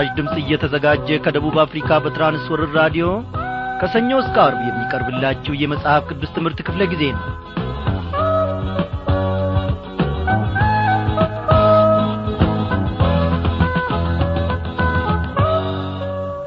ይህ 0.00 0.04
ምስራች 0.04 0.16
ድምፅ 0.16 0.34
እየተዘጋጀ 0.40 1.08
ከደቡብ 1.24 1.56
አፍሪካ 1.62 1.90
በትራንስወርር 2.02 2.70
ራዲዮ 2.78 3.06
ከሰኞ 3.80 4.10
እስከ 4.22 4.36
አርብ 4.44 4.60
የሚቀርብላችሁ 4.66 5.52
የመጽሐፍ 5.60 6.02
ቅዱስ 6.10 6.30
ትምህርት 6.36 6.58
ክፍለ 6.66 6.82
ጊዜ 6.92 7.02
ነው። 7.16 7.24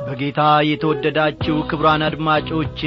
በጌታ 0.05 0.41
የተወደዳችሁ 0.70 1.55
ክብራን 1.70 2.04
አድማጮቼ 2.08 2.82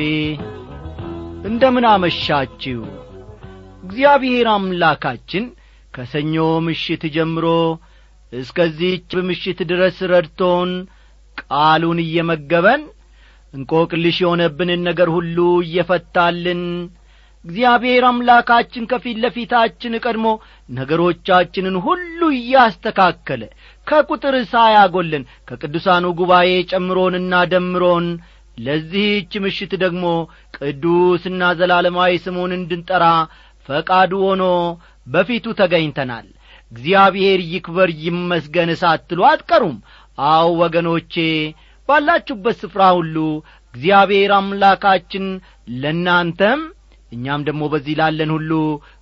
እንደምን 1.49 1.87
አመሻችሁ? 1.91 2.81
እግዚአብሔር 3.85 4.49
አምላካችን 4.55 5.45
ከሰኞ 5.95 6.37
ምሽት 6.67 7.03
ጀምሮ 7.17 7.47
እስከዚህች 8.35 9.13
ምሽት 9.29 9.59
ድረስ 9.71 9.97
ረድቶን 10.13 10.71
ቃሉን 11.43 11.99
እየመገበን 12.05 12.83
እንቆቅልሽ 13.55 14.17
የሆነብንን 14.23 14.81
ነገር 14.89 15.09
ሁሉ 15.17 15.37
እየፈታልን 15.65 16.63
እግዚአብሔር 17.45 18.05
አምላካችን 18.09 18.85
ከፊት 18.91 19.17
ለፊታችን 19.25 19.95
ቀድሞ 20.05 20.27
ነገሮቻችንን 20.79 21.77
ሁሉ 21.87 22.21
እያስተካከለ 22.39 23.43
ከቁጥር 23.87 24.37
ሳያጐለን 24.53 25.25
ከቅዱሳኑ 25.49 26.05
ጉባኤ 26.21 26.51
ጨምሮንና 26.73 27.43
ደምሮን 27.53 28.07
ለዚህች 28.59 29.33
ምሽት 29.45 29.73
ደግሞ 29.85 30.05
ቅዱስና 30.59 31.43
ዘላለማዊ 31.61 32.15
ስሙን 32.25 32.53
እንድንጠራ 32.59 33.05
ፈቃዱ 33.69 34.13
ሆኖ 34.27 34.45
በፊቱ 35.07 35.47
ተገኝተናል 35.61 36.27
እግዚአብሔር 36.73 37.41
ይክበር 37.53 37.89
ይመስገን 38.05 38.71
ሳትሉ 38.81 39.21
አትቀሩም። 39.29 39.77
አው 40.29 40.49
ወገኖቼ 40.63 41.15
ባላችሁበት 41.89 42.57
ስፍራ 42.63 42.83
ሁሉ 42.99 43.17
እግዚአብሔር 43.75 44.33
አምላካችን 44.37 45.25
ለእናንተም 45.83 46.61
እኛም 47.13 47.41
ደግሞ 47.49 47.63
በዚህ 47.73 47.95
ላለን 48.01 48.31
ሁሉ 48.37 48.53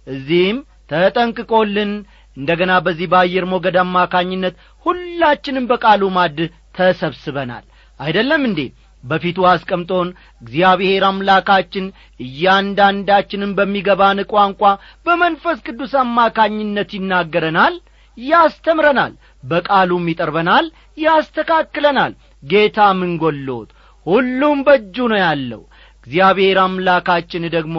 እዚህም 0.06 0.58
ተጠንቅቆልን 0.92 1.92
እንደ 2.36 2.50
ገና 2.60 2.72
በዚህ 2.84 3.06
በአየር 3.12 3.44
ሞገድ 3.50 3.76
አማካኝነት 3.82 4.54
ሁላችንም 4.86 5.68
በቃሉ 5.70 6.02
ማድ 6.16 6.38
ተሰብስበናል። 6.76 7.64
አይደለም 8.00 8.42
እንዴ 8.48 8.60
በፊቱ 9.04 9.38
አስቀምጦን 9.50 10.08
እግዚአብሔር 10.42 11.04
አምላካችን 11.08 11.86
እያንዳንዳችንም 12.20 13.54
በሚገባን 13.58 14.18
ቋንቋ 14.32 14.62
በመንፈስ 15.06 15.58
ቅዱስ 15.66 15.94
አማካኝነት 16.02 16.90
ይናገረናል 16.98 17.74
ያስተምረናል 18.18 19.12
በቃሉም 19.42 20.04
ይጠርበናል 20.10 20.66
ያስተካክለናል። 21.04 22.12
ጌታ 22.42 22.78
ምን 22.98 23.12
ጐሎት 23.22 23.70
ሁሉም 24.06 24.58
በእጁ 24.66 24.96
ነው 25.12 25.20
ያለው። 25.22 25.62
እግዚአብሔር 26.06 26.58
አምላካችን 26.62 27.44
ደግሞ 27.54 27.78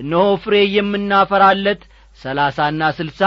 እነሆ 0.00 0.24
ፍሬ 0.42 0.56
የምናፈራለት 0.74 1.80
ሰላሳና 2.18 2.82
ስልሳ 2.98 3.22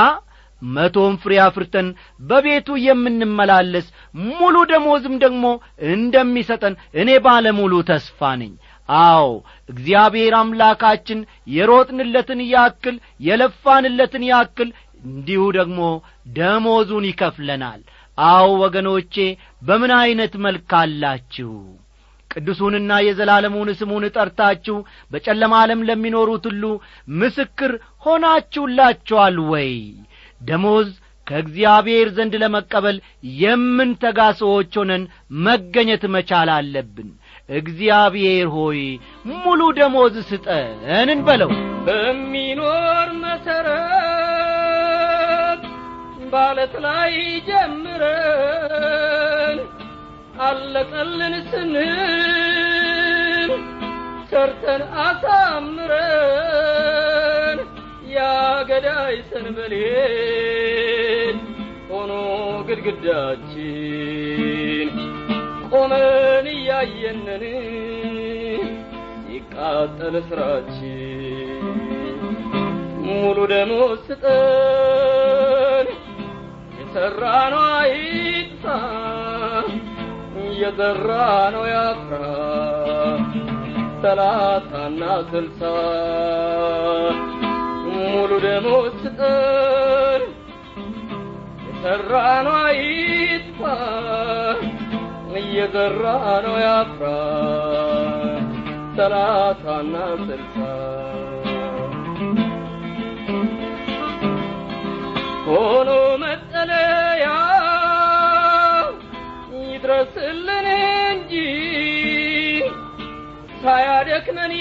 መቶም 0.62 1.14
ፍሬ 1.22 1.34
አፍርተን 1.46 1.88
በቤቱ 2.22 2.70
የምንመላለስ 2.86 3.88
ሙሉ 4.32 4.56
ደሞዝም 4.72 5.16
ደግሞ 5.24 5.46
እንደሚሰጠን 5.94 6.74
እኔ 7.02 7.10
ባለ 7.26 7.46
ሙሉ 7.60 7.74
ተስፋ 7.90 8.30
ነኝ። 8.42 8.54
አዎ 8.90 9.28
እግዚአብሔር 9.70 10.34
አምላካችን 10.40 11.20
የሮጥንለትን 11.56 12.40
ያክል 12.54 12.96
የለፋንለትን 13.28 14.24
ያክል 14.32 14.70
እንዲሁ 15.04 15.44
ደግሞ 15.58 15.82
ደሞዙን 16.36 17.06
ይከፍለናል። 17.10 17.82
አዎ 18.18 18.48
ወገኖቼ 18.64 19.16
በምን 19.62 19.92
ዐይነት 19.98 20.34
መልክ 20.46 20.72
አላችሁ? 20.80 21.52
ቅዱሱንና 22.32 22.92
የዘላለሙን 23.04 23.70
ስሙን 23.80 24.04
ጠርታችሁ 24.16 24.76
በጨለማ 25.12 25.54
ዓለም 25.62 25.82
ለሚኖሩት 25.88 26.46
ሁሉ 26.50 26.64
ምስክር 27.18 27.72
ሆናችሁላችኋል 28.06 29.38
ወይ 29.52 29.72
ደሞዝ 30.42 30.90
ከእግዚአብሔር 31.28 32.08
ዘንድ 32.16 32.34
ለመቀበል 32.42 32.98
የምንተጋ 33.42 34.20
ሰዎች 34.40 34.72
ሆነን 34.80 35.04
መገኘት 35.46 36.04
መቻል 36.16 36.50
አለብን። 36.56 37.10
እግዚአብሔር 37.50 38.48
ሆይ 38.56 38.80
ሙሉ 39.36 39.62
ደሞዝ 39.78 40.16
ስጠን 40.30 40.82
እንበለው። 41.08 41.52
በሚኖር 41.88 43.08
መሰረት 43.24 43.62
ባለት 46.34 46.74
ላይ 46.86 47.14
ጀምረን 47.48 49.58
አለቀልን 50.42 51.36
ስንል 51.50 51.90
ሰርተን 54.32 54.82
አሳምረን 55.06 56.51
ያገዳይ 58.84 59.16
ሰንበሌት 59.30 61.40
ሆኖ 61.90 62.12
ግድግዳችን 62.68 63.60
ቆመን 65.72 66.48
እያየንን 66.54 67.44
ሲቃጠል 69.24 70.16
ስራችን 70.30 71.68
ሙሉ 73.06 73.38
ደሞ 73.54 73.72
ስጠን። 74.06 75.88
የሠራ 76.78 77.24
ነው 77.54 77.64
አይጥፋ 77.76 78.66
የዘራ 80.62 81.10
ነው 81.56 81.66
ያፍራ። 81.74 82.24
ሰላሳና 84.04 85.02
ስልሳ 85.32 85.62
ሙሉ 88.42 88.46
ደሞ 88.46 88.68
ስጠን 89.00 90.22
የሠራ 91.66 92.14
ነው 92.46 92.56
አይጥፋ 92.62 93.60
እየዘራ 95.40 96.04
ነው 96.46 96.56
ያፍራ 96.64 97.04
ሰላሳና 98.98 99.94
ስልሳ። 100.22 100.58
ሆኖ 105.46 105.90
መጠለያ 106.24 107.28
ይድረስልን 109.64 110.68
እንጂ 111.06 111.34
ሳያደክመን 113.64 114.54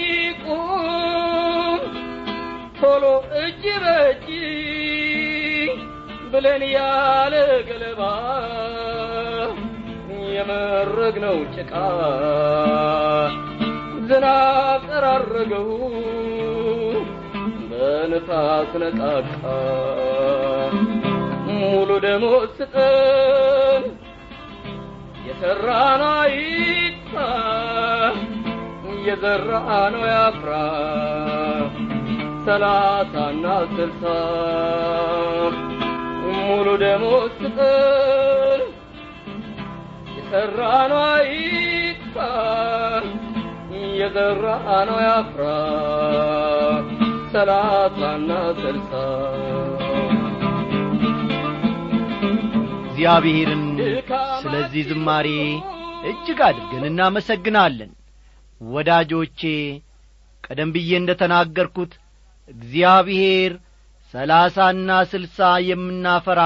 ቶሎ 2.90 3.06
እጅ 3.40 3.64
በእጅ 3.82 4.24
ብለን 6.30 6.62
ያለ 6.68 7.34
ገለባ 7.68 8.00
የመረግነው 10.30 11.36
ጭቃ 11.54 11.72
ዝናብ 14.08 14.82
ጠራረገው 14.88 15.68
በንፋስ 17.70 18.72
ነቃቃ። 18.82 19.42
ሙሉ 21.50 21.90
ደሞ 22.06 22.24
ስጠን 22.56 23.84
የሠራ 25.28 25.68
ነው 26.02 26.12
አይጥፋ 26.18 27.14
የዘራ 29.06 29.52
ነው 29.94 30.04
ያፍራ 30.10 30.50
ሰላሳና 32.46 33.44
ስልሳ 33.72 34.02
ሙሉ 36.40 36.68
ደሞ 36.82 37.04
ስጠን 37.36 38.62
የሠራ 40.14 40.60
ነው 40.92 41.02
አይጥፋ 41.10 42.16
የዘራ 43.98 44.44
ነው 44.88 44.98
ያፍራ 45.06 45.44
ሰላሳና 47.34 48.30
ስልሳ 48.60 48.92
እግዚአብሔርን 52.82 53.64
ስለዚህ 54.40 54.82
ዝማሬ 54.88 55.28
እጅግ 56.10 56.38
አድርገን 56.46 56.84
እናመሰግናለን። 56.88 57.90
ወዳጆቼ 58.60 59.40
ቀደም 60.44 60.70
ብዬ 60.74 60.90
እንደ 60.98 61.10
ተናገርኩት 61.20 61.92
እግዚአብሔር 62.50 63.52
ሰላሳና 64.14 64.90
ስልሳ 65.10 65.38
የምናፈራ 65.68 66.40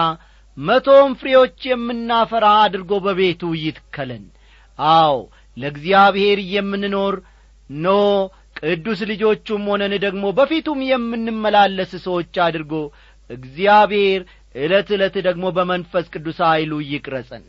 መቶም 0.57 1.13
ፍሬዎች 1.21 1.61
የምናፈራ 1.71 2.47
አድርጎ 2.65 2.93
በቤቱ 3.07 3.43
ይትከለን። 3.63 4.25
አዎ 4.79 5.17
ለእግዚአብሔር 5.57 6.39
የምንኖር 6.55 7.15
ኖ 7.71 7.89
ቅዱስ 8.61 9.01
ልጆቹም 9.11 9.63
ሆነን 9.71 9.95
ደግሞ 10.05 10.25
በፊቱም 10.39 10.81
የምንመላለስ 10.91 11.93
ሰዎች 12.07 12.35
አድርጎ 12.47 12.73
እግዚአብሔር 13.31 14.21
ዕለት 14.55 14.89
ዕለት 14.97 15.17
ደግሞ 15.27 15.45
በመንፈስ 15.57 16.07
ቅዱስ 16.15 16.39
ኀይሉ 16.47 16.73
ይቅረጸን። 16.91 17.45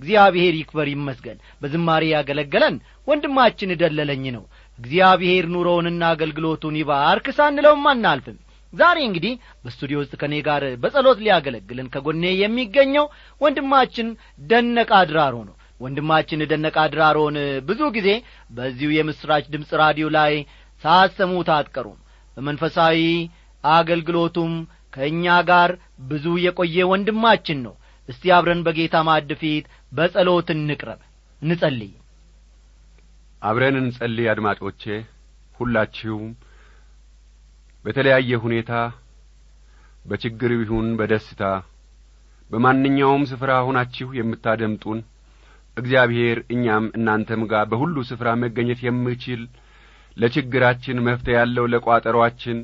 እግዚአብሔር 0.00 0.54
ይክበር 0.58 0.88
ይመስገን። 0.92 1.38
በዝማሬ 1.62 2.04
ያገለገለን 2.12 2.76
ወንድማችን 3.08 3.72
ደለለኝ 3.82 4.24
ነው 4.36 4.44
እግዚአብሔር 4.78 5.44
ኑሮውንና 5.54 6.02
አገልግሎቱን 6.12 6.78
ይባርክ 6.80 7.26
ሳንለውም 7.36 7.84
አናልፍም። 7.90 8.38
ዛሬ 8.72 8.98
እንግዲህ 9.08 9.32
በስቱዲዮ 9.64 9.96
ውስጥ 10.00 10.14
ከእኔ 10.20 10.34
ጋር 10.46 10.62
በጸሎት 10.82 11.18
ሊያገለግልን 11.24 11.90
ከጎኔ 11.94 12.24
የሚገኘው 12.38 13.06
ወንድማችን 13.40 14.08
ደነቃ 14.44 14.90
አድራሮ 15.02 15.34
ነው። 15.48 15.54
ወንድማችን 15.80 16.42
ደነቃ 16.50 16.76
አድራሮን 16.84 17.36
ብዙ 17.68 17.80
ጊዜ 17.96 18.08
በዚሁ 18.50 18.90
የምሥራች 18.96 19.46
ድምፅ 19.54 19.70
ራዲዮ 19.82 20.06
ላይ 20.16 20.34
ሳሰሙት 20.82 21.48
አትቀሩም። 21.56 21.98
በመንፈሳዊ 22.36 22.98
አገልግሎቱም 23.64 24.52
ከእኛ 24.92 25.26
ጋር 25.48 25.70
ብዙ 26.10 26.26
የቆየ 26.44 26.86
ወንድማችን 26.90 27.58
ነው። 27.66 27.74
እስቲ 28.08 28.32
አብረን 28.36 28.60
በጌታ 28.66 28.96
ማዕድ 29.08 29.30
ፊት 29.40 29.66
በጸሎት 29.92 30.48
እንቅረብ 30.54 31.00
እንጸልይ 31.42 31.92
አብረን 33.44 33.76
እንጸልይ 33.80 34.26
አድማጮቼ 34.32 34.82
ሁላችሁም 35.60 36.28
በተለያየ 37.84 38.38
ሁኔታ 38.44 38.72
በችግር 40.04 40.50
ይሁን 40.56 40.86
በደስታ 40.98 41.42
በማንኛውም 42.50 43.22
ስፍራ 43.30 43.50
ሆናችሁ 43.66 44.08
የምታደምጡን 44.18 44.98
እግዚአብሔር 45.76 46.38
እኛም 46.54 46.84
እናንተም 46.98 47.42
ጋር 47.52 47.64
በሁሉ 47.70 47.96
ስፍራ 48.10 48.30
መገኘት 48.42 48.80
የምችል 48.86 49.42
ለችግራችን 50.16 51.02
መፍትሄ 51.06 51.34
ያለው 51.38 51.64
ለቋጠሯችን 51.72 52.58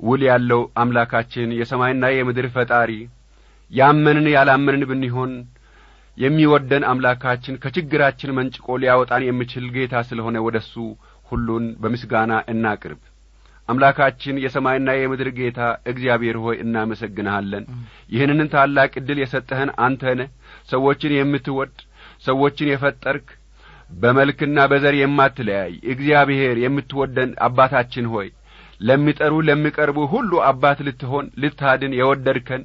ውል 0.00 0.22
ያለው 0.28 0.62
አምላካችን 0.82 1.48
የሰማይና 1.58 2.06
የምድር 2.14 2.46
ፈጣሪ 2.56 2.90
ያመንን 3.70 4.26
ያላመንን 4.34 4.82
ብንሆን 4.90 5.32
የሚወደን 6.18 6.84
አምላካችን 6.90 7.58
ከችግራችን 7.62 8.34
መንጭቆ 8.36 8.76
ሊያወጣን 8.82 9.26
የሚችል 9.26 9.66
ጌታ 9.74 9.94
ስለሆነ 10.08 10.36
ወደ 10.46 10.56
እሱ 10.62 10.74
ሁሉን 11.28 11.64
በምስጋና 11.80 12.32
እናቅርብ። 12.52 13.00
አምላካችን 13.68 14.36
የሰማይና 14.42 14.90
የምድር 14.96 15.28
ጌታ 15.38 15.60
እግዚአብሔር 15.90 16.36
ሆይ 16.44 16.56
እናመሰግንሃለን። 16.64 17.64
ይህንን 18.10 18.50
ታላቅ 18.52 18.92
ዕድል 19.00 19.18
የሰጠህን 19.22 19.70
አንተ 19.86 20.12
ነህ 20.20 20.28
ሰዎችን 20.70 21.14
የምትወድ 21.16 21.74
ሰዎችን 22.26 22.70
የፈጠርክ 22.72 23.26
በመልክና 23.94 24.58
በዘር 24.70 24.94
የማትለያይ 25.00 25.72
እግዚአብሔር 25.92 26.56
የምትወደን 26.62 27.32
አባታችን 27.46 28.06
ሆይ 28.14 28.28
ለሚጠሩ 28.80 29.34
ለሚቀርቡ 29.48 29.98
ሁሉ 30.14 30.32
አባት 30.48 30.78
ልትሆን 30.86 31.26
ልታድን 31.42 31.92
የወደድከን 31.98 32.62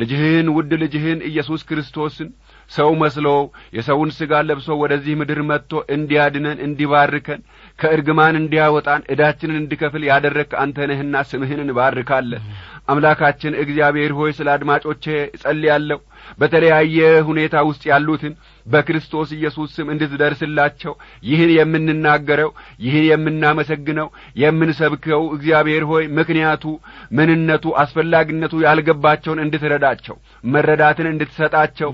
ልጅህን 0.00 0.46
ውድ 0.56 0.72
ልጅህን 0.82 1.20
ኢየሱስ 1.28 1.62
ክርስቶስን 1.68 2.28
ሰው 2.70 2.90
መስሎ 3.00 3.26
የሰውን 3.76 4.10
ሥጋ 4.16 4.42
ለብሶ 4.48 4.68
ወደዚህ 4.82 5.14
ምድር 5.20 5.40
መጥቶ 5.50 5.72
እንዲያድነን 5.94 6.62
እንዲባርከን 6.66 7.40
ከእርግማን 7.78 8.38
እንዲያወጣን 8.40 9.04
ዕዳችንን 9.12 9.60
እንዲከፍል 9.60 10.02
ያደረግክ 10.08 10.52
አንተ 10.62 10.86
ነህና 10.90 11.22
ስምህን 11.30 11.62
እንባርካለን። 11.64 12.44
አምላካችን 12.88 13.58
እግዚአብሔር 13.62 14.12
ሆይ 14.16 14.30
ስለ 14.38 14.48
አድማጮቼ 14.54 15.04
እጸልያለሁ። 15.28 15.98
በተለያየ 16.38 16.98
ሁኔታ 17.28 17.54
ውስጥ 17.68 17.82
ያሉትን 17.90 18.34
በክርስቶስ 18.66 19.30
ኢየሱስ 19.36 19.70
ስም 19.76 19.88
እንድትደርስላቸው 19.94 20.92
ይህን 21.28 21.50
የምንናገረው 21.56 22.50
ይህን 22.84 23.04
የምናመሰግነው 23.10 24.08
የምንሰብከው 24.42 25.22
እግዚአብሔር 25.36 25.84
ሆይ 25.90 26.04
ምክንያቱ 26.18 26.64
ምንነቱ 27.18 27.74
አስፈላጊነቱ 27.82 28.54
ያልገባቸውን 28.66 29.42
እንድትረዳቸው 29.44 30.18
መረዳትን 30.54 31.08
እንድትሰጣቸው 31.12 31.92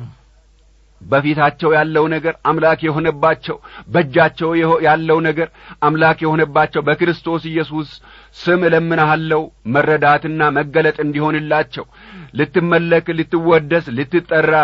በፊታቸው 1.02 1.70
ያለው 1.76 2.04
ነገር 2.12 2.34
አምላክ 2.50 2.80
የሆነባቸው 2.86 3.56
በእጃቸው 3.88 4.50
ያለው 4.86 5.18
ነገር 5.26 5.48
አምላክ 5.86 6.18
የሆነባቸው 6.24 6.82
በክርስቶስ 6.88 7.44
ኢየሱስ 7.50 7.90
ስም 8.36 8.60
እለምንሃለው 8.68 9.42
መረዳትና 9.74 10.50
መገለጥ 10.58 10.96
እንዲሆንላቸው። 11.04 11.86
ልትመለክ 12.40 13.06
ልትወደስ 13.18 13.86
ልትጠራ 13.96 14.54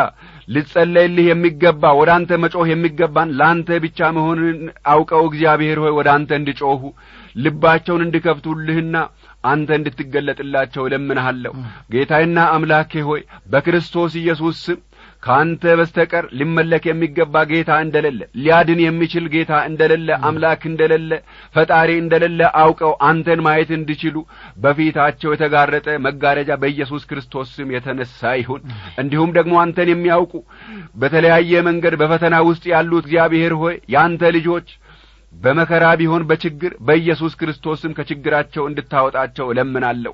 ልጸለይልህ 0.49 1.27
የሚገባ 1.29 1.85
ወደ 1.99 2.11
አንተ 2.17 2.33
መጮህ 2.43 2.69
የሚገባን 2.71 3.33
ለአንተ 3.39 3.79
ብቻ 3.85 4.09
መሆንን 4.17 4.59
አውቀው 4.91 5.25
እግዚአብሔር 5.31 5.79
ሆይ 5.85 5.93
ወደ 5.97 6.09
አንተ 6.15 6.31
እንዲጮኹ 6.39 6.83
ልባቸውን 7.37 8.05
እንዲከፍቱልህና 8.05 8.97
አንተ 9.45 9.71
እንድትገለጥላቸው 9.79 10.85
እለምንሃለሁ። 10.87 11.53
ጌታዬና 11.93 12.39
አምላኬ 12.55 13.03
ሆይ 13.09 13.21
በክርስቶስ 13.53 14.15
ኢየሱስ 14.21 14.57
ስም 14.67 14.79
ከአንተ 15.27 15.63
በስተቀር 15.79 16.25
ሊመለክ 16.39 16.85
የሚገባ 16.89 17.43
ጌታ 17.51 17.71
እንደሌለ 17.85 18.21
ሊያድን 18.39 18.81
የሚችል 18.83 19.25
ጌታ 19.33 19.53
እንደሌለ 19.69 20.09
አምላክ 20.29 20.63
እንደሌለ 20.71 21.11
ፈጣሪ 21.55 21.91
እንደሌለ 22.03 22.41
አውቀው 22.61 22.93
አንተን 23.09 23.43
ማየት 23.47 23.71
እንዲችሉ 23.79 24.17
በፊታቸው 24.59 25.33
የተጋረጠ 25.33 25.89
መጋረጃ 26.07 26.51
በኢየሱስ 26.63 27.05
ክርስቶስ 27.11 27.51
ስም 27.57 27.71
የተነሳ 27.77 28.33
ይሁን። 28.41 28.63
እንዲሁም 29.03 29.33
ደግሞ 29.39 29.55
አንተን 29.63 29.91
የሚያውቁ 29.93 30.35
በተለያየ 31.01 31.63
መንገድ 31.69 31.97
በፈተና 32.01 32.37
ውስጥ 32.49 32.65
ያሉት 32.73 33.05
እግዚአብሔር 33.05 33.55
ሆይ 33.63 33.77
የአንተ 33.95 34.33
ልጆች 34.37 34.69
በመከራ 35.33 35.85
ቢሆን 36.01 36.23
በችግር 36.29 36.73
በኢየሱስ 36.87 37.33
ክርስቶስም 37.41 37.95
ከችግራቸው 37.97 38.65
እንድታወጣቸው 38.69 39.47
እለምናለሁ። 39.53 40.13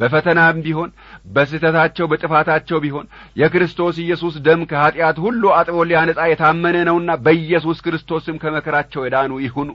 በፈተናም 0.00 0.56
ቢሆን 0.64 0.90
በስህተታቸው 1.34 2.06
በጥፋታቸው 2.10 2.78
ቢሆን 2.84 3.06
የክርስቶስ 3.36 3.96
ኢየሱስ 4.04 4.36
ደም 4.46 4.62
ከኀጢአት 4.70 5.18
ሁሉ 5.24 5.42
አጥቦ 5.58 5.78
ሊያነጻ 5.90 6.20
የታመነ 6.30 6.76
ነውና 6.90 7.12
በኢየሱስ 7.26 7.80
ክርስቶስም 7.86 8.40
ከመከራቸው 8.42 9.04
የዳኑ 9.06 9.32
ይሁኑ። 9.46 9.70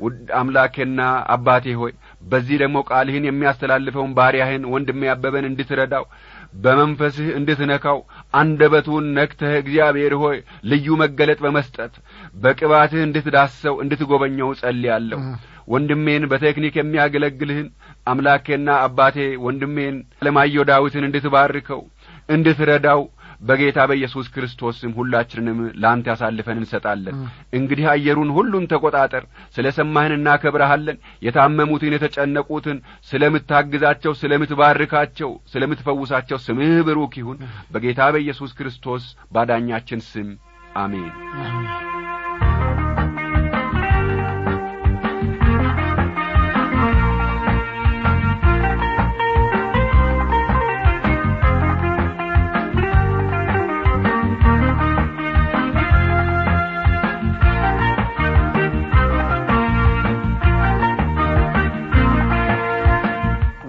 ውድ 0.00 0.28
አምላኬና 0.38 1.00
አባቴ 1.34 1.74
ሆይ 1.80 1.92
በዚህ 2.30 2.56
ደግሞ 2.62 2.78
ቃልህን 2.88 3.26
የሚያስተላልፈውን 3.28 4.14
ባሪያህን 4.16 4.62
ወንድሜ 4.72 5.02
ያበበን 5.08 5.46
እንድትረዳው 5.48 6.04
በመንፈስህ 6.56 7.28
እንድትነካው 7.38 7.98
አንደበቱን 8.34 9.06
ነክተህ 9.16 9.52
እግዚአብሔር 9.60 10.14
ሆይ 10.22 10.38
ልዩ 10.70 10.86
መገለጥ 11.02 11.38
በመስጠት 11.44 11.94
በቅባትህ 12.36 13.02
እንድትዳሰው 13.06 13.74
እንድትጐበኘው 13.84 14.50
ጸልያለሁ 14.60 15.20
ወንድሜን 15.72 16.24
በቴክኒክ 16.30 16.74
የሚያገለግልህን 16.78 17.68
አምላኬና 18.06 18.70
አባቴ 18.86 19.16
ወንድሜን 19.44 19.94
አለማየሁ 20.18 20.64
ዳዊትን 20.70 21.06
እንድትባርከው 21.08 21.80
እንድትረዳው 22.28 23.00
በጌታ 23.44 23.78
በኢየሱስ 23.88 24.26
ክርስቶስ 24.34 24.76
ስም 24.80 24.92
ሁላችንንም 24.98 25.58
ለአንተ 25.82 26.06
ያሳልፈን 26.12 26.60
እንሰጣለን። 26.60 27.16
እንግዲህ 27.58 27.86
አየሩን 27.92 28.30
ሁሉን 28.36 28.68
ተቆጣጠር። 28.72 29.24
ስለ 29.56 29.66
ሰማህን 29.78 30.16
እናከብረሃለን 30.16 30.98
የታመሙትን 31.26 31.96
የተጨነቁትን 31.96 32.78
ስለምታግዛቸው 33.10 34.14
ስለምትባርካቸው 34.22 35.32
ስለምትፈውሳቸው 35.54 36.40
ስምህ 36.46 36.74
ብሩክ 36.88 37.14
ይሁን። 37.20 37.40
በጌታ 37.72 38.10
በኢየሱስ 38.14 38.52
ክርስቶስ 38.58 39.06
ባዳኛችን 39.32 40.02
ስም 40.10 40.30
አሜን 40.76 41.10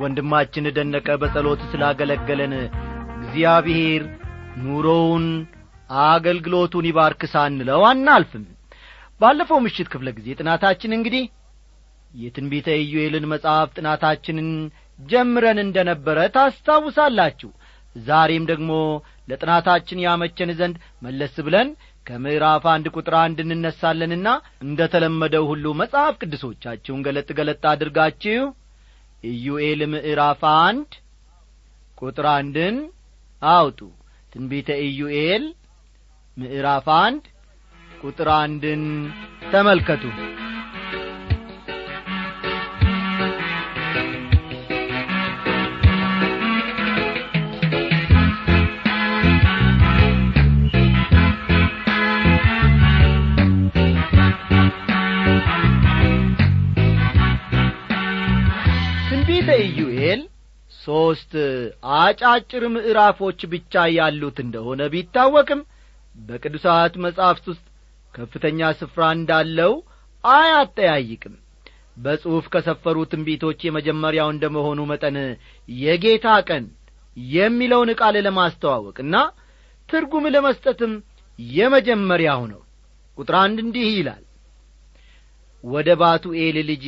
ወንድማችን 0.05 0.71
ደነቀ 0.77 1.07
በጸሎት 1.21 1.61
ስላገለገለን 1.71 2.53
እግዚአብሔር 3.17 4.03
ኑሮውን 4.63 5.25
አገልግሎቱን 6.05 6.85
ይባርክ 6.89 7.21
ሳንለው 7.33 7.81
አናልፍም። 7.89 8.45
ባለፈው 9.21 9.59
ምሽት 9.65 9.87
ክፍለ 9.91 10.09
ጊዜ 10.17 10.27
ጥናታችን 10.39 10.95
እንግዲህ 10.97 11.25
የትንቢተ 12.13 12.67
ኢዩኤልን 12.81 13.25
መጽሐፍ 13.31 13.69
ጥናታችንን 13.77 14.49
ጀምረን 15.03 15.59
እንደ 15.63 15.77
ነበረ 15.89 16.17
ታስታውሳላችሁ። 16.35 17.49
ዛሬም 17.95 18.45
ደግሞ 18.49 18.71
ለጥናታችን 19.29 20.03
ያመቸን 20.05 20.49
ዘንድ 20.59 20.75
መለስ 21.05 21.35
ብለን 21.45 21.67
ከምዕራፍ 22.05 22.63
አንድ 22.73 22.85
ቁጥር 22.95 23.15
አንድ 23.21 23.37
እንነሳለንና 23.45 24.27
እንደ 24.65 24.87
ተለመደው 24.93 25.45
ሁሉ 25.51 25.65
መጽሐፍ 25.81 26.15
ቅዱሶቻችሁን 26.21 27.03
ገለጥ 27.07 27.29
ገለጥ 27.39 27.63
አድርጋችሁ 27.71 28.43
ኢዩኤል 29.25 29.81
ምዕራፍ 29.93 30.41
አንድ 30.59 30.89
ቁጥር 31.97 32.25
አንድን 32.33 32.75
አውጡ። 33.41 33.79
ትንቢተ 34.33 34.69
ኢዩኤል 34.85 35.43
ምዕራፍ 36.37 36.87
አንድ 36.97 37.23
ቁጥር 38.01 38.29
አንድን 38.37 38.83
ተመልከቱ 39.51 40.03
ሦስት 60.85 61.31
አጫጭር 61.99 62.63
ምዕራፎች 62.73 63.39
ብቻ 63.53 63.83
ያሉት 63.95 64.37
እንደሆነ 64.43 64.81
ቢታወቅም 64.93 65.61
በቅዱሳት 66.19 66.93
መጻሕፍት 67.05 67.45
ውስጥ 67.51 67.65
ከፍተኛ 68.13 68.69
ስፍራ 68.79 69.03
እንዳለው 69.17 69.73
አያጠያይቅም። 70.23 71.35
በጽሑፍ 71.97 72.45
ከሰፈሩ 72.53 72.97
ትንቢቶች 73.11 73.59
የመጀመሪያው 73.65 74.29
እንደ 74.33 74.45
መሆኑ 74.55 74.79
መጠን 74.91 75.17
የጌታ 75.69 76.27
ቀን 76.49 76.65
የሚለውን 77.17 77.89
ቃል 77.99 78.15
ለማስተዋወቅና 78.25 79.15
ትርጉም 79.89 80.25
ለመስጠትም 80.35 80.93
የመጀመሪያው 81.39 82.41
ነው። 82.51 82.61
ቁጥር 83.17 83.35
አንድ 83.41 83.57
እንዲህ 83.65 83.87
ይላል 83.97 84.23
ወደ 85.65 85.89
ባቱኤል 86.01 86.57
ልጅ 86.69 86.85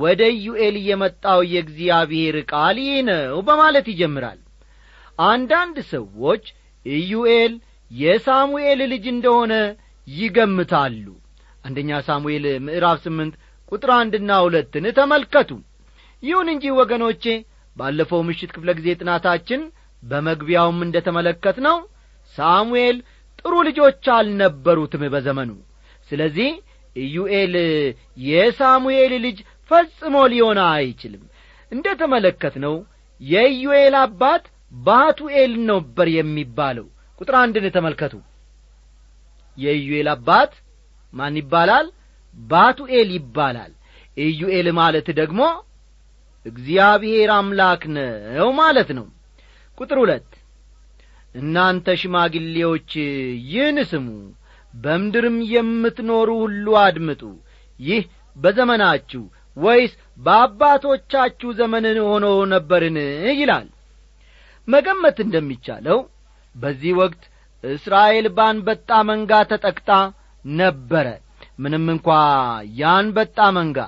ወደ 0.00 0.20
ኢዩኤል 0.36 0.76
የመጣው 0.88 1.40
የእግዚአብሔር 1.52 2.36
ቃል 2.52 2.76
ይህ 2.84 2.98
ነው 3.08 3.36
በማለት 3.48 3.86
ይጀምራል። 3.92 4.38
አንዳንድ 5.28 5.76
ሰዎች 5.92 6.44
ኢዩኤል 6.86 7.52
የሳሙኤል 7.90 8.80
ልጅ 8.92 9.04
እንደሆነ 9.14 9.52
ይገምታሉ። 10.06 11.06
አንደኛ 11.64 11.90
ሳሙኤል 12.08 12.44
ምዕራፍ 12.66 12.98
ስምንት 13.06 13.34
ቁጥር 13.72 13.90
አንድና 13.98 14.30
ሁለትን 14.44 14.84
ተመልከቱ። 14.98 15.50
ይሁን 16.22 16.48
እንጂ 16.54 16.64
ወገኖቼ 16.78 17.24
ባለፈው 17.76 18.20
ምሽት 18.28 18.50
ክፍለ 18.54 18.70
ጊዜ 18.78 18.88
ጥናታችን 19.00 19.60
በመግቢያውም 20.02 20.78
እንደ 20.86 20.96
ተመለከት 21.06 21.56
ነው 21.66 21.76
ሳሙኤል 22.34 22.96
ጥሩ 23.40 23.54
ልጆች 23.68 24.04
አልነበሩትም 24.16 25.02
በዘመኑ። 25.14 25.50
ስለዚህ 26.10 26.50
ኢዩኤል 26.98 27.54
የሳሙኤል 28.26 29.12
ልጅ 29.24 29.38
ፈጽሞ 29.70 30.16
ሊሆን 30.32 30.58
አይችልም። 30.68 31.24
እንደ 31.72 31.86
ተመለከት 32.00 32.54
ነው 32.64 32.74
የኢዩኤል 33.20 33.94
አባት 34.02 34.44
ባቱኤል 34.80 35.52
ነበር 35.70 36.06
የሚባለው። 36.14 36.86
ቁጥር 37.20 37.34
አንድን 37.40 37.66
ተመልከቱ። 37.76 38.14
የኢዩኤል 39.58 40.08
አባት 40.12 40.52
ማን 41.12 41.36
ይባላል? 41.40 41.86
ባቱኤል 42.36 43.08
ይባላል። 43.16 43.72
ኢዩኤል 44.16 44.68
ማለት 44.78 45.08
ደግሞ 45.20 45.40
እግዚአብሔር 46.46 47.30
አምላክ 47.36 47.82
ነው 47.94 48.50
ማለት 48.60 48.90
ነው። 48.98 49.06
ቁጥር 49.78 49.98
ሁለት 50.02 50.28
እናንተ 51.34 51.86
ሽማግሌዎች 52.00 52.90
ይህን 53.50 53.78
ስሙ 53.90 54.06
በምድርም 54.74 55.36
የምትኖሩ 55.52 56.28
ሁሉ 56.42 56.66
አድምጡ። 56.82 57.22
ይህ 57.80 58.02
በዘመናችሁ 58.36 59.22
ወይስ 59.56 59.92
በአባቶቻችሁ 60.18 61.48
ዘመን 61.58 61.84
ሆኖ 62.06 62.24
ነበርን? 62.52 62.96
ይላል። 63.38 63.66
መገመት 64.68 65.18
እንደሚቻለው 65.24 65.98
በዚህ 66.54 66.92
ወቅት 67.00 67.22
እስራኤል 67.64 68.26
ባንበጣ 68.36 68.90
መንጋ 69.08 69.32
ተጠቅታ 69.50 69.90
ነበረ። 70.44 71.06
ምንም 71.58 71.86
እንኳ 71.94 72.08
ያንበጣ 72.78 73.38
መንጋ 73.56 73.78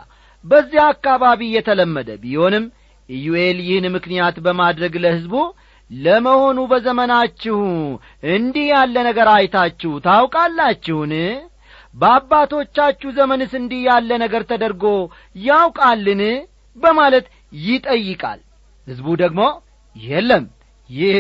በዚያ 0.45 0.83
አካባቢ 0.93 1.41
የተለመደ 1.55 2.11
ቢሆንም 2.23 2.65
ኢዩኤል 3.09 3.59
ይህን 3.67 3.87
ምክንያት 3.97 4.37
በማድረግ 4.45 4.95
ለሕዝቡ 5.05 5.35
ለመሆኑ 5.91 6.59
በዘመናችሁ 6.71 7.59
እንዲህ 8.33 8.67
ያለ 8.73 8.97
ነገር 9.09 9.29
አይታችሁ 9.33 9.93
ታውቃላችሁን? 10.05 11.13
በአባቶቻችሁ 11.95 13.09
ዘመንስ 13.17 13.53
እንዲህ 13.61 13.81
ያለ 13.89 14.11
ነገር 14.25 14.43
ተደርጎ 14.51 14.85
ያውቃልን? 15.45 16.23
በማለት 16.77 17.27
ይጠይቃል። 17.63 18.41
ሕዝቡ 18.87 19.09
ደግሞ 19.23 19.41
የለም 19.97 20.45
ይህ 20.91 21.17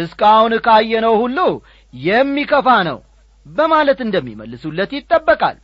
እስካሁን 0.00 0.52
ካየነው 0.66 1.14
ሁሉ 1.22 1.38
የሚከፋ 1.94 2.68
ነው 2.88 2.98
በማለት 3.46 3.98
እንደሚመልሱለት 4.04 4.90
ይጠበቃል። 4.96 5.56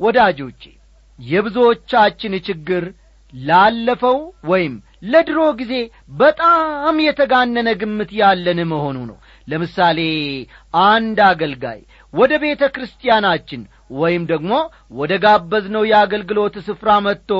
ወዳጆቼ 0.00 0.62
የብዙዎቻችን 1.18 2.32
ችግር 2.48 2.84
ላለፈው 3.32 4.18
ወይም 4.44 4.74
ለድሮ 5.02 5.40
ጊዜ 5.58 5.74
በጣም 6.18 6.96
የተጋነነ 7.04 7.68
ግምት 7.80 8.10
ያለን 8.18 8.60
መሆኑ 8.70 8.96
ነው። 9.10 9.18
ለምሳሌ 9.48 9.98
አንድ 10.84 11.18
አገልጋይ 11.26 11.80
ወደ 12.14 12.32
ቤተ 12.42 12.62
ክርስቲያናችን 12.74 13.60
ወይም 13.98 14.22
ደግሞ 14.30 14.52
ወደ 14.98 15.12
ጋበዝነው 15.24 15.84
የአገልግሎት 15.88 16.56
ስፍራ 16.66 16.88
መጥቶ 17.06 17.30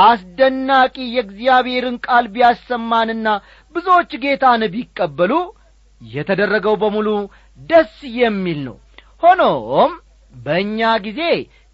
አስደናቂ 0.00 0.96
የእግዚአብሔርን 1.08 1.98
ቃል 2.06 2.26
ቢያሰማንና 2.34 3.26
ብዙዎች 3.74 4.12
ጌታን 4.24 4.64
ቢቀበሉ 4.74 5.32
የተደረገው 6.00 6.74
በሙሉ 6.80 7.08
ደስ 7.60 7.94
የሚል 8.18 8.58
ነው። 8.66 8.76
ሆኖም 9.22 9.92
በእኛ 10.34 10.80
ጊዜ 11.04 11.20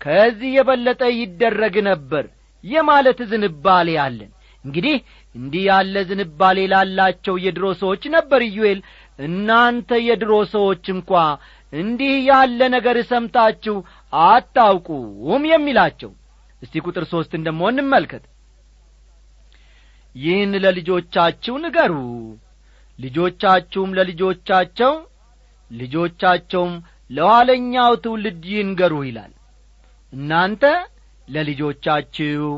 ከዚህ 0.00 0.50
የበለጠ 0.56 1.02
ይደረግ 1.16 1.74
ነበር 1.88 2.24
የማለት 2.64 3.18
ዝንባሌ 3.30 3.88
አለን 4.04 4.30
እንግዲህ 4.64 4.96
እንዲህ 5.34 5.62
ያለ 5.68 5.94
ዝንባሌ 6.08 6.58
ላላቸው 6.72 7.34
የድሮ 7.44 7.66
ሰዎች 7.80 8.02
ነበር 8.14 8.40
ኢዩኤል። 8.48 8.80
እናንተ 9.18 9.90
የድሮ 10.06 10.32
ሰዎች 10.52 10.84
እንኳ 10.94 11.10
እንዲህ 11.72 12.14
ያለ 12.28 12.60
ነገር 12.74 12.96
ሰምታችሁ 13.10 13.76
አታውቁም 14.24 15.44
የሚላቸው። 15.50 16.10
እስቲ 16.62 16.82
ቁጥር 16.86 17.04
ሦስትን 17.12 17.44
ደሞ 17.46 17.60
እንመልከት። 17.72 18.24
ይህን 20.14 20.52
ለልጆቻችሁ 20.64 21.54
ንገሩ። 21.64 21.94
ልጆቻችሁም 22.98 23.90
ለልጆቻቸው 23.98 24.92
ልጆቻቸውም 25.70 26.72
ለኋለኛው 27.10 27.92
ትውልድ 28.04 28.42
ይንገሩ 28.54 28.94
ይላል። 29.06 29.32
እናንተ 30.12 30.64
ለልጆቻችሁ 31.28 32.48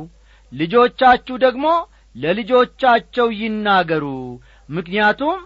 ልጆቻችሁ 0.53 1.35
ደግሞ 1.45 1.67
ለልጆቻቸው 2.15 3.29
ይናገሩ። 3.41 4.05
ምክንያቱም 4.69 5.39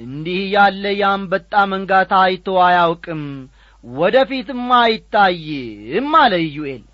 እንዲህ 0.00 0.40
ያለ 0.54 0.84
የአንበጣ 0.98 1.52
መንጋ 1.72 1.92
ታይቶ 2.12 2.48
አያውቅም 2.66 3.22
ወደ 3.84 4.16
ፊትም 4.30 4.62
አይታይም 4.78 6.08
አለ 6.20 6.34
ኢዩኤል። 6.46 6.84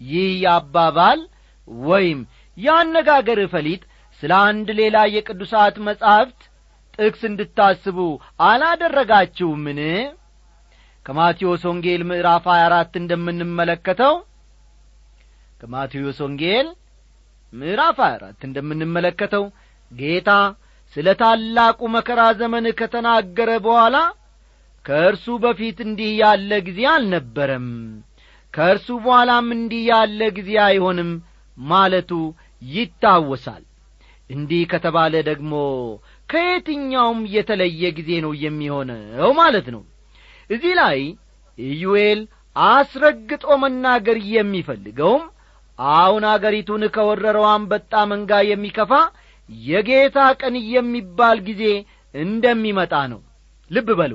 ይህ 0.00 0.28
አባባል 0.52 1.20
ወይም 1.86 2.20
የአነጋገር 2.56 3.40
ፈሊጥ 3.52 3.82
ስለ 4.22 4.32
አንድ 4.46 4.68
ሌላ 4.78 4.96
የቅዱሳት 5.14 5.76
መጻሕፍት 5.86 6.40
ጥቅስ 6.98 7.22
እንድታስቡ 7.28 7.98
አላደረጋችሁምን? 8.46 9.80
ከማቴዎስ 11.06 11.62
ወንጌል 11.70 12.02
ምዕራፍ 12.08 12.44
24 12.52 12.98
እንደምንመለከተው 13.00 14.14
ከማቴዎስ 15.60 16.18
ወንጌል 16.24 16.66
ምዕራፍ 17.52 17.98
24 18.02 18.44
እንደምንመለከተው 18.48 19.44
ጌታ 19.92 20.30
ስለ 20.96 21.08
ታላቁ 21.20 21.80
መከራ 21.96 22.20
ዘመን 22.40 22.66
ከተናገረ 22.80 23.50
በኋላ 23.66 23.96
ከእርሱ 24.84 25.26
በፊት 25.44 25.78
እንዲህ 25.86 26.12
ያለ 26.20 26.50
ጊዜ 26.68 26.80
አልነበረም። 26.92 27.66
ከእርሱ 28.54 28.88
በኋላም 29.04 29.48
እንዲህ 29.56 29.82
ያለ 29.90 30.20
ጊዜ 30.38 30.52
አይሆንም 30.68 31.10
ማለቱ 31.56 32.10
ይታወሳል። 32.62 33.64
እንዲህ 34.30 34.62
ከተባለ 34.72 35.14
ደግሞ 35.28 35.52
ከየትኛውም 36.28 37.20
የተለየ 37.34 37.82
ጊዜ 37.98 38.10
ነው 38.24 38.32
የሚሆነው 38.44 39.30
ማለት 39.40 39.66
ነው። 39.74 39.82
እዚህ 40.50 40.72
ላይ 40.80 40.98
ኢዩኤል 41.58 42.20
አስረግጦ 42.56 43.44
መናገር 43.62 44.18
የሚፈልገውም 44.34 45.24
አሁን 45.94 46.24
አገሪቱን 46.30 46.82
ከወረረው 46.94 47.44
አንበጣ 47.52 47.92
መንጋ 48.10 48.32
የሚከፋ 48.48 48.92
የጌታ 49.48 50.18
ቀን 50.40 50.54
የሚባል 50.74 51.38
ጊዜ 51.48 51.62
እንደሚመጣ 52.14 52.94
ነው። 53.12 53.20
ልብ 53.70 53.88
በሉ። 54.00 54.12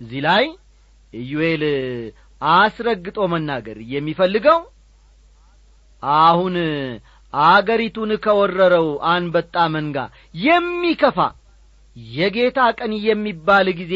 እዚህ 0.00 0.20
ላይ 0.26 0.44
ኢዩኤል 1.12 1.62
አስረግጦ 2.40 3.18
መናገር 3.32 3.78
የሚፈልገው 3.92 4.58
አሁን 6.22 6.54
አገሪቱን 7.32 8.10
ከወረረው 8.24 8.86
አንበጣ 9.10 9.56
መንጋ 9.74 9.96
የሚከፋ 10.44 11.18
የጌታ 12.14 12.60
ቀን 12.78 12.92
የሚባል 13.08 13.68
ጊዜ 13.80 13.94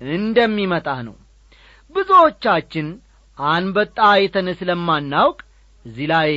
እንደሚመጣ 0.00 0.88
ነው። 1.08 1.16
ብዙዎቻችን 1.94 2.86
አንበጣ 3.38 3.98
አይተን 4.10 4.48
ስለማናውቅ 4.60 5.38
እዚህ 5.84 6.06
ላይ 6.12 6.30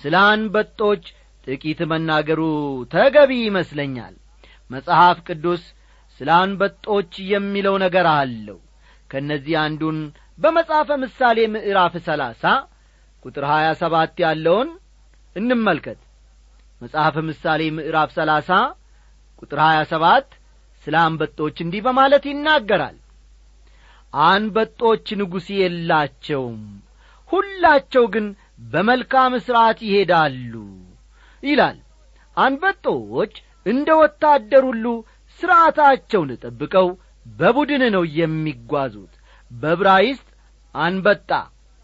ስለ 0.00 0.14
አንበጦች 0.30 1.04
ጥቂት 1.46 1.80
መናገሩ 1.90 2.40
ተገቢ 2.92 3.32
ይመስለኛል። 3.44 4.14
መጽሐፍ 4.70 5.18
ቅዱስ 5.28 5.62
ስለ 6.20 6.28
አንበጦች 6.38 7.12
የሚለው 7.32 7.76
ነገር 7.84 8.06
አለው። 8.14 8.58
ከእነዚህ 9.10 9.54
አንዱን 9.62 9.98
በመጽሐፈ 10.38 10.90
ምሳሌ 11.02 11.38
ምዕራፍ 11.54 11.94
ሰላሳ 12.06 12.42
ቁጥር 13.24 13.44
ሀያ 13.52 13.68
ሰባት 13.80 14.14
ያለውን 14.24 14.68
እንመልከት። 15.36 16.00
መጽሐፈ 16.80 17.16
ምሳሌ 17.28 17.62
ምዕራፍ 17.78 18.10
ሰላሳ 18.18 18.50
ቁጥር 19.42 19.58
ሀያ 19.66 19.80
ሰባት 19.92 20.28
ስለ 20.84 20.94
አንበጦች 21.06 21.56
እንዲህ 21.64 21.82
በማለት 21.86 22.24
ይናገራል 22.30 22.96
አንበጦች 24.12 25.06
ንጉሥ 25.20 25.46
የላቸውም። 25.58 26.62
ሁላቸው 27.30 28.04
ግን 28.14 28.26
በመልካም 28.72 29.32
ሥርዓት 29.44 29.78
ይሄዳሉ 29.86 30.54
ይላል። 31.42 31.78
አንበጦች 32.36 33.34
እንደ 33.66 33.88
ወታደር 34.00 34.64
ሁሉ 34.68 34.86
ሥርዓታቸውን 35.40 36.30
ጠብቀው 36.42 36.88
በቡድን 37.26 37.82
ነው 37.94 38.04
የሚጓዙት። 38.18 39.12
በብራይስጥ 39.50 40.26
አንበጣ 40.74 41.30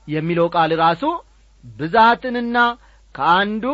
የሚለው 0.08 0.48
ቃል 0.54 0.72
ራሱ 0.82 1.02
ብዛትንና 1.64 2.58
ከአንዱ 3.14 3.64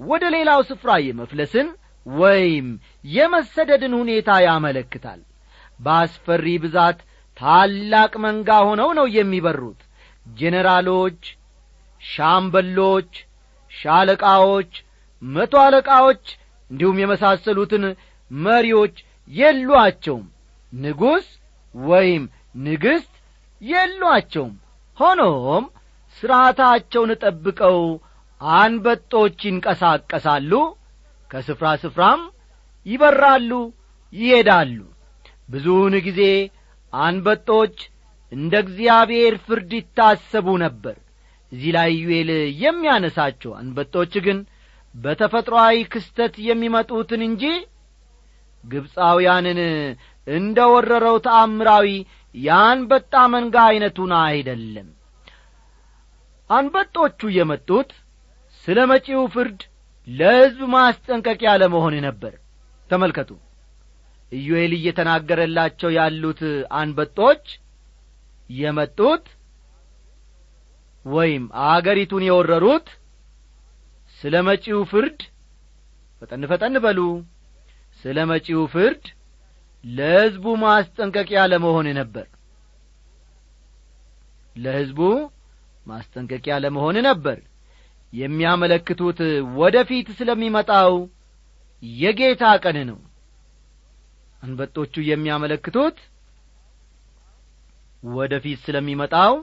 ወደ 0.00 0.24
ሌላው 0.34 0.60
ስፍራ 0.68 0.90
የመፍለስን 1.02 1.68
ወይም 2.06 2.68
የመሰደድን 3.12 3.92
ሁኔታ 4.00 4.30
ያመለክታል። 4.46 5.20
በአስፈሪ 5.80 6.46
ብዛት 6.64 6.98
ታላቅ 7.42 8.12
መንጋ 8.24 8.48
ሆነው 8.66 8.90
ነው 8.98 9.06
የሚበሩት። 9.14 9.80
ጄኔራሎች 10.32 11.20
ሻምበሎች 12.02 13.12
ሻለቃዎች 13.72 14.72
መቶ 15.22 15.54
አለቃዎች 15.64 16.24
እንዲሁም 16.70 17.00
የመሳሰሉትን 17.00 17.84
መሪዎች 18.30 18.94
የሏቸውም። 19.30 20.26
ንጉሥ 20.72 21.26
ወይም 21.74 22.22
ንግሥት 22.64 23.12
የሏቸውም። 23.62 24.54
ሆኖም 24.98 25.64
ሥርዓታቸውን 26.16 27.10
ጠብቀው 27.22 27.78
አንበጦች 28.40 29.38
ይንቀሳቀሳሉ 29.48 30.52
ከስፍራ 31.30 31.68
ስፍራም 31.82 32.22
ይበራሉ 32.86 33.50
ይሄዳሉ። 34.12 34.78
ብዙውን 35.48 35.94
ጊዜ 36.06 36.20
አንበጦች 36.92 37.76
እንደ 38.32 38.54
እግዚአብሔር 38.64 39.34
ፍርድ 39.46 39.70
ይታሰቡ 39.78 40.48
ነበር። 40.62 40.96
እዚህ 41.52 41.70
ላይ 41.76 41.90
ዩኤል 42.02 42.30
የሚያነሳቸው 42.62 43.52
አንበጦች 43.58 44.12
ግን 44.26 44.38
በተፈጥሮአዊ 44.94 45.76
ክስተት 45.92 46.34
የሚመጡትን 46.46 47.22
እንጂ 47.28 47.44
ግብፃውያንን 48.64 49.60
እንደ 50.26 50.58
ወረረው 50.72 51.16
ተአምራዊ 51.26 51.86
የአንበጣ 52.34 53.14
መንጋ 53.32 53.56
ዐይነቱን 53.68 54.12
አይደለም። 54.22 54.88
አንበጦቹ 56.50 57.30
የመጡት 57.36 57.90
ስለ 58.64 58.78
መጪው 58.90 59.22
ፍርድ 59.34 59.60
ለሕዝብ 60.06 60.60
ማስጠንቀቂያ 60.74 61.52
ለመሆን 61.62 61.94
ነበር። 62.06 62.32
ተመልከቱ 62.90 63.30
ኢዩኤል 64.32 64.72
እየተናገረላቸው 64.76 65.90
ያሉት 65.96 66.40
አንበጦች 66.78 67.44
የመጡት 68.50 69.24
ወይም 71.06 71.44
አገሪቱን 71.68 72.24
የወረሩት 72.26 72.88
ስለ 74.20 74.34
መጪው 74.48 74.80
ፍርድ 74.90 75.20
ፈጠን 76.22 76.42
ፈጠን 76.50 76.74
በሉ። 76.84 76.98
ስለ 78.04 78.18
መጪው 78.30 78.62
ፍርድ 78.72 79.04
ለሕዝቡ 79.84 80.44
ማስጠንቀቂያ 80.62 81.40
ለመሆን 81.52 81.86
ነበር። 81.98 82.26
ለሕዝቡ 84.56 85.00
ማስጠንቀቂያ 85.86 86.54
ለመሆን 86.64 86.96
ነበር። 87.08 87.38
የሚያመለክቱት 88.12 89.20
ወደ 89.60 89.76
ፊት 89.88 90.08
ስለሚመጣው 90.18 90.94
የጌታ 91.82 92.44
ቀን 92.64 92.76
ነው 92.90 92.98
አንበጦቹ 94.42 94.94
የሚያመለክቱት 95.06 95.98
ወደ 98.12 98.32
ፊት 98.44 98.60
ስለሚመጣው 98.64 99.34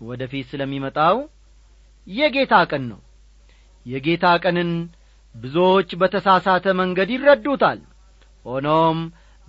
ወደ 0.00 0.22
ስለሚመጣው 0.50 1.16
የጌታ 2.06 2.54
ቀን 2.70 2.82
ነው። 2.90 3.00
የጌታ 3.86 4.26
ቀንን 4.44 4.70
ብዙዎች 5.34 5.90
በተሳሳተ 6.00 6.66
መንገድ 6.80 7.08
ይረዱታል። 7.14 7.80
ሆኖም 8.44 8.98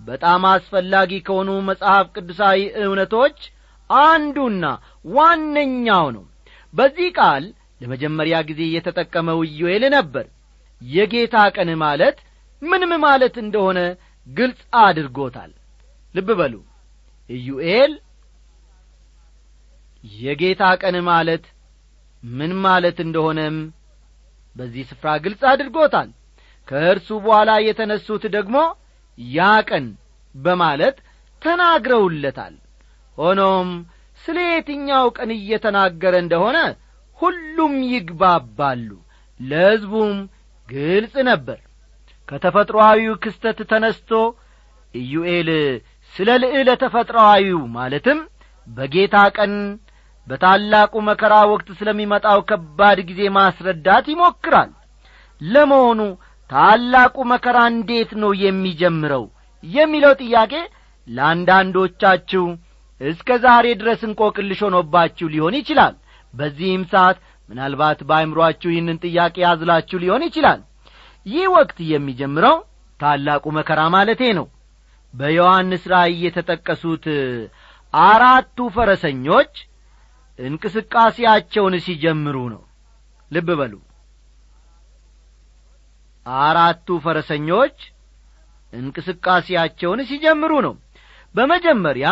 በጣም 0.00 0.42
አስፈላጊ 0.50 1.12
ከሆኑ 1.26 1.50
መጽሐፍ 1.68 2.06
ቅዱሳዊ 2.14 2.58
እውነቶች 2.84 3.38
አንዱና 3.90 4.64
ዋነኛው 5.08 6.06
ነው። 6.16 6.24
በዚህ 6.74 7.08
ቃል 7.18 7.44
ለመጀመሪያ 7.80 8.36
ጊዜ 8.48 8.62
የተጠቀመው 8.74 9.38
ኢዮኤል 9.48 9.84
ነበር። 9.96 10.26
የጌታ 10.80 11.36
ቀን 11.56 11.70
ማለት 11.84 12.16
ምንም 12.62 12.92
ማለት 13.04 13.34
እንደሆነ 13.42 13.78
ግልጽ 14.26 14.60
አድርጎታል። 14.82 15.50
ልብ 16.14 16.28
በሉ። 16.38 16.54
ኢዩኤል 17.30 17.92
የጌታ 20.04 20.62
ቀን 20.82 20.96
ማለት 21.08 21.44
ምን 22.22 22.52
ማለት 22.64 22.98
እንደሆነም 23.04 23.56
በዚህ 24.56 24.84
ስፍራ 24.90 25.08
ግልጽ 25.24 25.42
አድርጎታል። 25.50 26.08
ከእርሱ 26.68 27.08
በኋላ 27.24 27.50
የተነሱት 27.64 28.24
ደግሞ 28.36 28.56
ያ 29.18 29.40
ቀን 29.68 29.84
በማለት 30.34 30.96
ተናግረውለታል። 31.42 32.54
ሆኖም 33.18 33.68
ስለ 34.24 34.38
የትኛው 34.48 35.06
ቀን 35.16 35.30
እየተናገረ 35.36 36.14
እንደሆነ 36.24 36.58
ሁሉም 37.18 37.74
ይግባባሉ። 37.92 38.88
ለሕዝቡም 39.40 40.16
ግልጽ 40.68 41.14
ነበር 41.30 41.58
ከተፈጥሮአዊው 42.28 43.14
ክስተት 43.24 43.58
ተነስቶ 43.70 44.10
ኢዩኤል 44.94 45.48
ስለ 46.14 46.28
ልዕለ 46.42 46.68
ተፈጥሮአዊው 46.82 47.60
ማለትም 47.76 48.18
በጌታ 48.66 49.16
ቀን 49.36 49.52
በታላቁ 50.26 50.94
መከራ 51.08 51.34
ወቅት 51.50 51.68
ስለሚመጣው 51.80 52.40
ከባድ 52.48 52.98
ጊዜ 53.08 53.20
ማስረዳት 53.36 54.06
ይሞክራል። 54.12 54.70
ለመሆኑ 55.40 56.00
ታላቁ 56.50 57.16
መከራ 57.32 57.58
እንዴት 57.72 58.10
ነው 58.22 58.32
የሚጀምረው 58.44 59.24
የሚለው 59.64 60.12
ጥያቄ 60.22 60.52
ለአንዳንዶቻችሁ 61.06 62.44
እስከ 63.00 63.30
ዛሬ 63.44 63.66
ድረስ 63.80 64.00
እንቆቅልሽ 64.08 64.60
ሆኖባችሁ 64.66 65.26
ሊሆን 65.34 65.54
ይችላል። 65.60 65.94
በዚህም 66.34 66.84
ሰዓት 66.92 67.18
ምናልባት 67.48 67.98
በአይምሮአችሁ 68.08 68.68
ይህንን 68.72 68.98
ጥያቄ 69.04 69.36
ያዝላችሁ 69.44 69.98
ሊሆን 70.04 70.24
ይችላል 70.28 70.60
ይህ 71.26 71.46
ወቅት 71.54 71.78
የሚጀምረው 71.90 72.56
ታላቁ 73.00 73.44
መከራ 73.56 73.80
ማለቴ 73.94 74.22
ነው። 74.38 74.46
በዮሐንስ 75.14 75.84
ራእይ 75.92 76.14
የተጠቀሱት 76.24 77.04
አራቱ 77.94 78.58
ፈረሰኞች 78.74 79.52
እንቅስቃሴያቸውን 80.38 81.74
ሲጀምሩ 81.86 82.38
ነው። 82.54 82.62
ልብ 83.30 83.48
በሉ። 83.60 83.74
አራቱ 86.26 86.88
ፈረሰኞች 87.04 87.76
እንቅስቃሴያቸውን 88.72 90.00
ሲጀምሩ 90.08 90.52
ነው። 90.66 90.74
በመጀመሪያ 91.34 92.06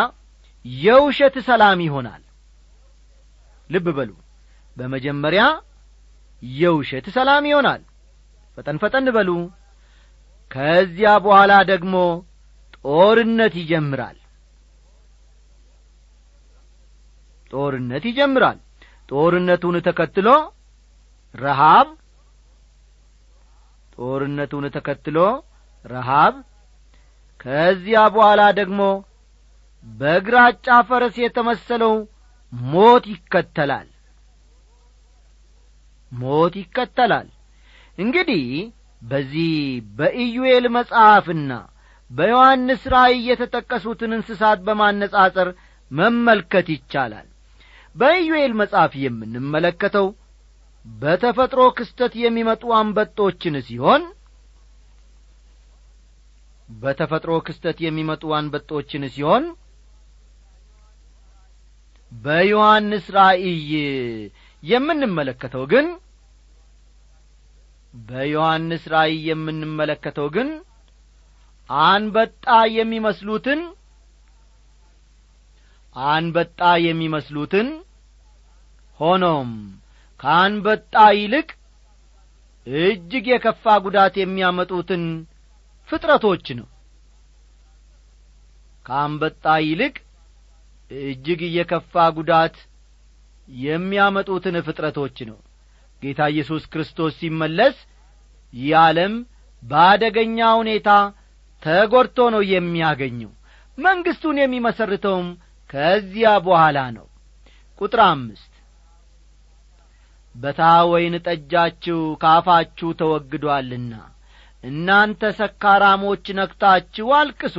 የውሸት 0.65 1.35
ሰላም 1.47 1.79
ይሆናል። 1.85 2.21
ልብ 3.69 3.87
በሉ። 3.97 4.11
በመጀመሪያ 4.77 5.43
የውሸት 6.43 7.05
ሰላም 7.15 7.43
ይሆናል 7.51 7.81
ፈጠን 8.57 8.77
ፈጠን 8.81 9.07
በሉ። 9.15 9.29
ከዚያ 10.51 11.09
በኋላ 11.23 11.53
ደግሞ 11.71 11.95
ጦርነት 12.85 13.53
ይጀምራል። 13.61 14.17
ጦርነት 17.53 18.03
ይጀምራል። 18.09 18.59
ጦርነቱን 19.11 19.75
ተከትሎ 19.87 20.27
ረሃብ 21.35 21.87
ጦርነቱን 23.95 24.65
ተከትሎ 24.75 25.17
ረሃብ 25.85 26.35
ከዚያ 27.39 27.99
በኋላ 28.13 28.41
ደግሞ 28.59 28.81
በግራጫ 29.85 30.67
ፈረስ 30.87 31.15
የተመሰለው 31.23 31.93
ሞት 32.53 33.03
ይከተላል። 33.11 33.87
ሞት 36.11 36.53
ይከተላል 36.61 37.27
እንግዲህ 37.97 38.45
በዚህ 39.01 39.51
በኢዩኤል 39.97 40.65
መጽሐፍና 40.75 41.51
በዮሐንስ 42.11 42.83
ራእይ 42.93 43.17
የተጠቀሱትን 43.29 44.11
እንስሳት 44.17 44.59
በማነጻጸር 44.67 45.49
መመልከት 45.91 46.67
ይቻላል። 46.73 47.27
በኢዩኤል 47.95 48.53
መጽሐፍ 48.61 48.93
የምንመለከተው 49.03 50.07
በተፈጥሮ 50.85 51.61
ክስተት 51.77 52.13
የሚመጡ 52.23 52.63
አንበጦችን 52.79 53.55
ሲሆን 53.67 54.03
በተፈጥሮ 56.69 57.33
ክስተት 57.47 57.77
የሚመጡ 57.85 58.23
አንበጦችን 58.37 59.03
ሲሆን 59.15 59.43
በዮሐንስ 62.11 63.05
ራእይ 63.15 63.69
የምንመለከተው 64.63 65.63
ግን 65.73 65.87
በዮሐንስ 68.03 68.83
ራእይ 68.93 69.15
የምንመለከተው 69.29 70.27
ግን 70.35 70.49
አንበጣ 71.69 72.45
የሚመስሉትን 72.75 73.61
አንበጣ 75.95 76.61
የሚመስሉትን 76.85 77.67
ሆኖም 78.99 79.51
ከአንበጣ 80.19 80.93
ይልቅ 81.17 81.47
እጅግ 82.67 83.25
የከፋ 83.31 83.73
ጉዳት 83.85 84.13
የሚያመጡትን 84.21 85.03
ፍጥረቶች 85.89 86.45
ነው። 86.59 86.67
ከአንበጣ 88.85 89.45
ይልቅ 89.65 89.95
እጅግ 90.91 91.41
የከፋ 91.57 91.93
ጉዳት 92.17 92.55
የሚያመጡትን 93.63 94.55
ፍጥረቶች 94.67 95.17
ነው 95.29 95.37
ጌታ 96.05 96.21
ኢየሱስ 96.31 96.63
ክርስቶስ 96.73 97.13
ሲመለስ 97.19 97.77
ይህ 98.53 98.97
በአደገኛ 99.63 100.39
ሁኔታ 100.59 100.89
ተጐድቶ 101.63 102.17
ነው 102.33 102.41
የሚያገኘው። 102.51 103.31
መንግሥቱን 103.77 104.37
የሚመሰርተውም 104.41 105.29
ከዚያ 105.69 106.31
በኋላ 106.45 106.79
ነው። 106.97 107.07
ቁጥር 107.81 108.01
አምስት 108.05 108.51
በታ 110.35 110.61
ወይን 110.91 111.15
ጠጃችሁ 111.25 111.99
ካፋችሁ 112.21 112.89
ተወግዶአልና 113.01 113.93
እናንተ 114.63 115.21
ሰካራሞች 115.39 116.25
ነክታችሁ 116.39 117.07
አልቅሱ። 117.17 117.57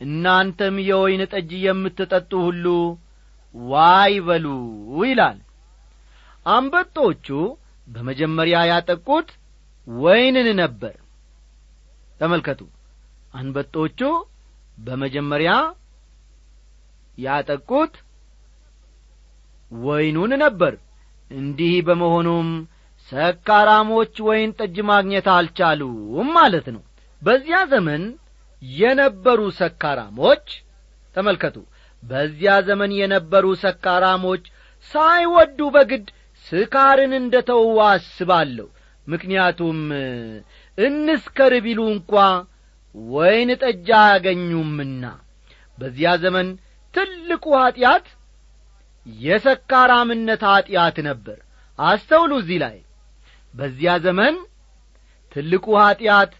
እናንተም 0.00 0.76
የወይን 0.88 1.22
ጠጅ 1.32 1.50
የምትጠጡ 1.64 2.32
ሁሉ 2.46 2.66
ዋይ 3.54 4.14
በሉ 4.26 4.46
ይላል። 5.02 5.38
አንበጦቹ 6.46 7.26
በመጀመሪያ 7.92 8.58
ያጠቁት 8.70 9.28
ወይንን 9.86 10.48
ነበር። 10.60 10.94
ተመልከቱ 12.20 12.60
አንበጦቹ 13.34 14.00
በመጀመሪያ 14.78 15.52
ያጠቁት 17.18 17.94
ወይኑን 19.72 20.32
ነበር። 20.44 20.74
እንዲህ 21.30 21.74
በመሆኑም 21.86 22.48
ሰካራሞች 23.12 24.14
ወይን 24.26 24.50
ጠጅ 24.58 24.76
ማግኘት 24.90 25.26
አልቻሉም 25.34 26.28
ማለት 26.36 26.66
ነው። 26.74 26.82
በዚያ 27.22 27.58
ዘመን 27.72 28.02
የነበሩ 28.62 29.40
ሰካራሞች 29.60 30.46
ተመልከቱ 31.14 31.56
በዚያ 32.02 32.52
ዘመን 32.68 32.92
የነበሩ 33.00 33.46
ሰካራሞች 33.64 34.44
ሳይወዱ 34.90 35.58
በግድ 35.74 36.06
ስካርን 36.52 37.12
እንደ 37.18 37.34
ተው 37.48 37.62
አስባለሁ። 37.86 38.66
ምክንያቱም 39.06 39.78
እንስከር 40.78 41.52
ቢሉ 41.64 41.80
እንኳ 41.94 42.12
ወይን 42.94 43.50
ጠጅ 43.62 43.88
አያገኙምና። 44.00 45.04
በዚያ 45.78 46.10
ዘመን 46.24 46.48
ትልቁ 46.94 47.44
ኀጢአት 47.60 48.06
የሰካራምነት 49.06 50.42
ኀጢአት 50.48 50.96
ነበር። 51.08 51.38
አስተውሉ 51.78 52.32
እዚህ 52.42 52.58
ላይ። 52.64 52.76
በዚያ 53.54 53.92
ዘመን 54.04 54.34
ትልቁ 55.32 55.66
ኀጢአት 55.80 56.32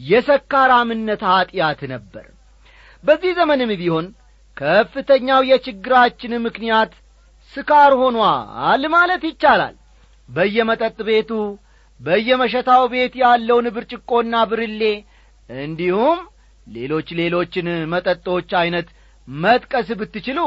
የሰካራምነት 0.00 1.22
ኀጢአት 1.30 1.80
ነበር። 1.92 2.26
በዚህ 3.04 3.32
ዘመንም 3.38 3.70
ቢሆን 3.80 4.06
ከፍተኛው 4.56 5.40
የችግራችን 5.50 6.32
ምክንያት 6.46 6.92
ስካር 7.54 7.92
ሆኗል 8.00 8.82
ማለት 8.94 9.22
ይቻላል። 9.28 9.74
በየመጠጥ 10.28 10.96
ቤቱ 11.08 11.30
በየመሸታው 12.00 12.84
ቤት 12.92 13.14
ያለውን 13.22 13.66
ብርጭቆና 13.74 14.34
ብርሌ 14.50 14.82
እንዲሁም 15.48 16.18
ሌሎች 16.66 17.08
ሌሎችን 17.20 17.66
መጠጦች 17.92 18.50
ዐይነት 18.60 18.88
መጥቀስ 19.28 19.88
ብትችሉ 20.00 20.38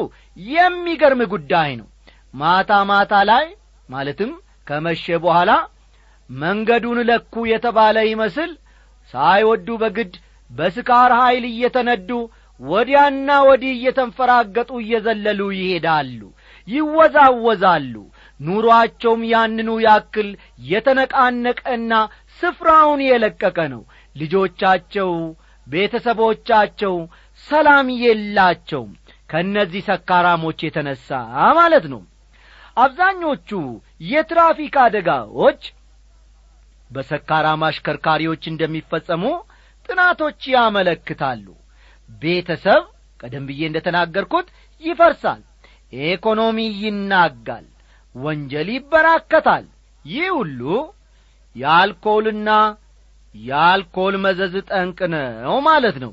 የሚገርም 0.48 1.22
ጉዳይ 1.34 1.72
ነው። 1.80 1.88
ማታ 2.34 2.72
ማታ 2.90 3.14
ላይ 3.30 3.46
ማለትም 3.90 4.32
ከመሸ 4.68 5.06
በኋላ 5.24 5.52
መንገዱን 6.30 7.00
ለኩ 7.10 7.34
የተባለ 7.52 7.98
ይመስል 8.10 8.52
ሳይወዱ 9.14 9.68
በግድ 9.84 10.14
በስካር 10.50 11.12
ኀይል 11.20 11.46
እየተነዱ 11.52 12.10
ወዲያና 12.62 13.30
ወዲህ 13.48 13.72
እየተንፈራገጡ 13.78 14.70
እየዘለሉ 14.84 15.40
ይሄዳሉ 15.58 16.20
ይወዛወዛሉ። 16.68 17.94
ኑሮአቸውም 18.40 19.22
ያንኑ 19.32 19.70
ያክል 19.86 20.30
የተነቃነቀና 20.72 21.94
ስፍራውን 22.40 23.02
የለቀቀ 23.08 23.58
ነው። 23.74 23.82
ልጆቻቸው 24.16 25.12
ቤተሰቦቻቸው 25.68 26.96
ሰላም 27.46 27.88
የላቸውም። 28.04 28.92
ከእነዚህ 29.30 29.82
ሰካራሞች 29.90 30.60
የተነሣ 30.66 31.08
ማለት 31.58 31.86
ነው። 31.94 32.02
አብዛኞቹ 32.78 33.50
የትራፊክ 34.10 34.76
አደጋዎች 34.84 35.62
በሰካራም 36.92 37.62
አሽከርካሪዎች 37.68 38.44
እንደሚፈጸሙ 38.52 39.24
ጥናቶች 39.90 40.40
ያመለክታሉ። 40.54 41.46
ቤተሰብ 42.22 42.84
ቀደም 43.20 43.46
ብዬ 43.50 43.62
እንደ 43.70 43.78
ተናገርኩት 43.86 44.48
ይፈርሳል 44.82 45.42
ኢኮኖሚ 46.08 46.58
ይናጋል 46.82 47.66
ወንጀል 48.16 48.70
ይበራከታል። 48.76 49.66
ይህ 50.06 50.28
ሁሉ 50.38 50.62
የአልኮልና 51.56 52.50
የአልኮል 53.36 54.16
መዘዝ 54.24 54.54
ጠንቅ 54.70 55.00
ነው 55.14 55.56
ማለት 55.68 55.98
ነው። 56.04 56.12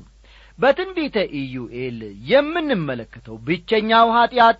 በትንቢተ 0.59 1.15
ኢዩኤል 1.39 1.97
የምንመለከተው 2.29 3.35
ብቸኛው 3.47 4.07
ኀጢአት 4.15 4.59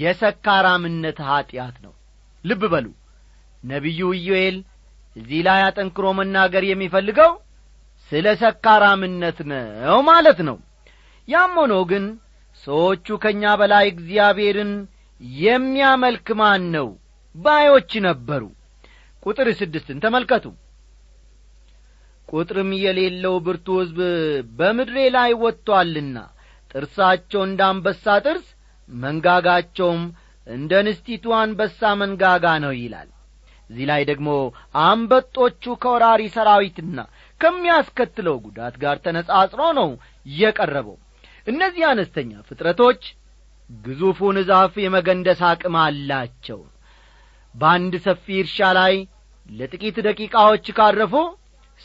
የሰካራምነት 0.00 1.18
ኀጢአት 1.28 1.76
ነው። 1.84 1.92
ልብ 2.44 2.62
በሉ። 2.72 2.86
ነቢዩ 3.64 4.00
ኢዩኤል 4.18 4.56
እዚህ 5.16 5.40
ላይ 5.46 5.60
አጠንክሮ 5.66 6.06
መናገር 6.18 6.64
የሚፈልገው 6.66 7.30
ስለ 8.12 8.26
ሰካራምነት 8.42 9.38
ነው 9.50 9.98
ማለት 10.08 10.38
ነው። 10.48 10.56
ያም 11.28 11.54
ሆኖ 11.60 11.74
ግን 11.90 12.04
ሰዎቹ 12.66 13.06
ከእኛ 13.22 13.44
በላይ 13.60 13.84
እግዚአብሔርን 13.90 14.72
የሚያመልክ 15.40 16.28
ማን 16.40 16.64
ነው? 16.74 16.88
ባዮች 17.34 17.92
ነበሩ። 18.06 18.42
ቁጥር 19.22 19.48
ስድስትን 19.60 19.98
ተመልከቱ። 20.04 20.44
ቁጥርም 22.28 22.70
የሌለው 22.82 23.34
ብርቱ 23.46 23.66
ሕዝብ 23.80 23.98
በምድሬ 24.58 24.96
ላይ 25.16 25.30
ወጥቶአልና 25.42 26.16
ጥርሳቸው 26.70 27.40
እንደ 27.46 27.60
አንበሳ 27.70 28.04
ጥርስ 28.24 28.46
መንጋጋቸውም 28.88 30.02
እንደ 30.46 30.72
ንስቲቱ 30.86 31.24
አንበሳ 31.38 31.90
መንጋጋ 32.00 32.44
ነው 32.64 32.72
ይላል። 32.78 33.08
እዚህ 33.70 33.86
ላይ 33.90 34.02
ደግሞ 34.10 34.28
አንበጦቹ 34.84 35.74
ከወራሪ 35.82 36.22
ሰራዊትና 36.36 36.98
ከሚያስከትለው 37.40 38.36
ጉዳት 38.46 38.74
ጋር 38.82 38.96
ተነጻጽሮ 39.04 39.60
ነው 39.80 39.90
የቀረበው 40.36 40.96
እነዚህ 41.46 41.84
አነስተኛ 41.90 42.30
ፍጥረቶች 42.48 43.02
ግዙፉን 43.70 44.36
ዛፍ 44.48 44.74
የመገንደስ 44.84 45.40
አቅም 45.50 45.76
አላቸው። 45.82 46.60
በአንድ 47.54 47.94
ሰፊ 48.06 48.24
እርሻ 48.42 48.58
ላይ 48.78 48.94
ለጥቂት 49.50 49.96
ደቂቃዎች 50.06 50.66
ካረፉ 50.78 51.14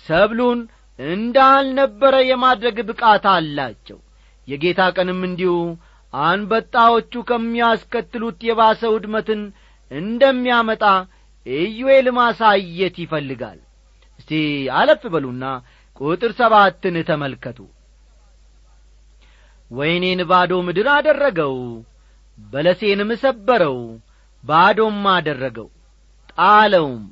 ሰብሉን 0.06 0.60
እንዳልነበረ 1.00 2.16
የማድረግ 2.30 2.78
ብቃት 2.90 3.26
አላቸው። 3.34 4.00
የጌታ 4.48 4.82
ቀንም 4.98 5.22
እንዲሁ 5.28 5.54
አንበጣዎቹ 6.14 7.14
ከሚያስከትሉት 7.30 8.40
የባሰ 8.48 8.82
ውድመትን 8.94 9.42
እንደሚያመጣ 9.92 10.84
ኢዩኤል 11.46 12.08
ማሳየት 12.18 12.96
ይፈልጋል። 13.04 13.60
እስቲ 14.20 14.32
አለፍ 14.78 15.02
በሉና 15.14 15.46
ቁጥር 16.00 16.32
ሰባትን 16.40 16.96
ተመልከቱ 17.10 17.60
ወይኔን 19.76 20.22
ባዶ 20.30 20.52
ምድር 20.68 20.88
አደረገው 20.96 21.56
በለሴንም 22.38 23.12
ሰበረው 23.24 23.78
ባዶም 24.44 25.04
አደረገው 25.14 25.70
ጣለውም 26.32 27.04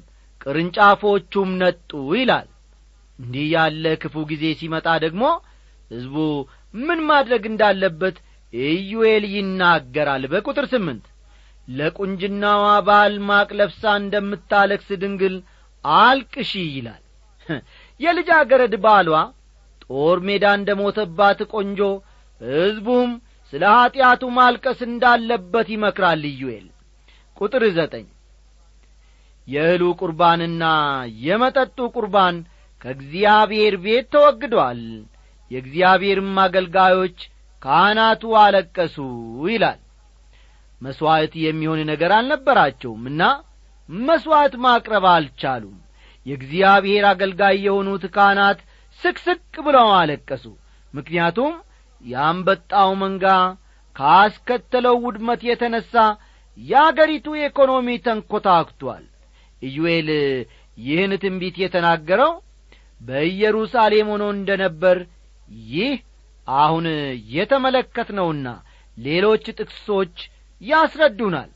ቅርንጫፎቹም 0.42 1.52
ነጡ 1.62 1.92
ይላል። 2.14 2.48
እንዲህ 3.20 3.46
ያለ 3.54 3.86
ክፉ 4.02 4.16
ጊዜ 4.32 4.44
ሲመጣ 4.60 4.88
ደግሞ 5.04 5.24
ሕዝቡ 5.92 6.16
ምን 6.80 7.00
ማድረግ 7.10 7.44
እንዳለበት 7.50 8.16
ኢዩኤል 8.54 9.26
ይናገራል። 9.36 10.24
በቁጥር 10.32 10.66
ስምንት 10.74 11.06
ለቁንጅናዋ 11.70 12.66
ባል 12.88 13.14
ማቅ 13.28 13.50
ለብሳ 13.60 13.84
እንደምታለክስ 14.00 14.90
ድንግል 15.02 15.36
አልቅሺ 15.86 16.52
ይላል። 16.74 17.00
የልጃገረድ 18.00 18.74
ባሏ 18.84 19.10
ጦር 19.84 20.18
ሜዳ 20.28 20.46
እንደ 20.58 20.70
ሞተባት 20.82 21.40
ቆንጆ 21.54 21.80
ሕዝቡም 22.42 23.12
ስለ 23.54 23.64
ኀጢአቱ 23.76 24.24
ማልቀስ 24.38 24.80
እንዳለበት 24.88 25.68
ይመክራል። 25.74 26.24
ኢዩኤል 26.30 26.68
ቁጥር 27.38 27.64
ዘጠኝ 27.78 28.06
የእህሉ 29.48 29.84
ቁርባንና 30.02 30.64
የመጠጡ 31.24 31.78
ቁርባን 31.96 32.36
ከእግዚአብሔር 32.82 33.76
ቤት 33.84 34.08
ተወግዷል። 34.14 34.82
የእግዚአብሔርም 35.52 36.36
አገልጋዮች 36.44 37.18
ካህናቱ 37.62 38.24
አለቀሱ 38.42 38.96
ይላል። 39.48 39.80
መሥዋዕት 40.82 41.34
የሚሆን 41.44 41.80
ነገር 41.92 42.12
አልነበራቸውምና 42.16 43.22
መሥዋዕት 43.90 44.56
ማቅረብ 44.64 45.06
አልቻሉም። 45.12 45.78
የእግዚአብሔር 46.26 47.04
አገልጋይ 47.10 47.56
የሆኑት 47.66 48.04
ካህናት 48.16 48.60
ስቅስቅ 49.00 49.40
ብለው 49.66 49.88
አለቀሱ። 50.00 50.46
ምክንያቱም 50.94 51.54
የአንበጣው 52.04 52.92
መንጋ 53.02 53.26
ካስከተለው 53.96 54.96
ውድመት 55.06 55.42
የተነሣ 55.50 55.94
የአገሪቱ 56.58 57.28
ኢኮኖሚ 57.42 57.88
ተንኰታክቷል 58.06 59.04
ኢዩኤል 59.62 60.10
ይህን 60.78 61.12
ትንቢት 61.24 61.56
የተናገረው 61.62 62.32
በኢየሩሳሌም 63.02 64.08
ሆኖ 64.14 64.24
እንደ 64.36 64.50
ነበር 64.64 64.98
ይህ 65.70 65.94
አሁን 66.48 66.86
የተመለከትነውና 67.36 68.48
ሌሎች 68.98 69.46
ጥቅሶች 69.58 70.16
ያስረዱናል። 70.62 71.52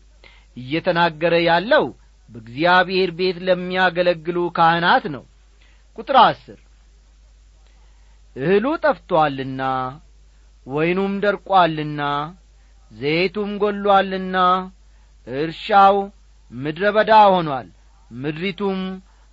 እየተናገረ 0.58 1.34
ያለው 1.48 1.86
በእግዚአብሔር 2.30 3.10
ቤት 3.20 3.38
ለሚያገለግሉ 3.48 4.38
ካህናት 4.58 5.04
ነው። 5.16 5.24
ቁጥር 5.98 6.18
አስር 6.24 6.60
እህሉ 8.36 8.66
ጠፍቶአልና 8.84 9.62
ወይኑም 10.68 11.14
ደርቋልና 11.24 12.02
ዘይቱም 12.92 13.52
ጐሎአልና 13.62 14.38
እርሻው 15.28 15.96
ምድረ 16.52 16.84
በዳ 16.96 17.12
ሆኗል 17.34 17.68
ምድሪቱም 18.16 18.80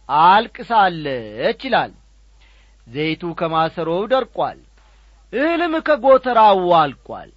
አልቅሳለች 0.09 1.61
ይላል። 1.67 1.93
ዘይቱ 2.87 3.23
ከማሰሮው 3.41 4.03
ደርቋል 4.13 4.59
እህልም 5.33 5.75
ከጐተራው 5.87 6.61
አልቋል 6.81 7.31